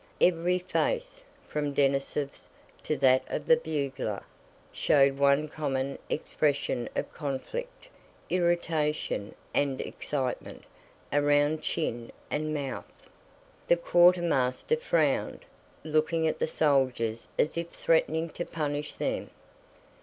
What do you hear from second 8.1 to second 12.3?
irritation, and excitement, around chin